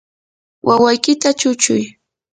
wawaykita 0.67 1.29
chuchuy. 1.39 1.83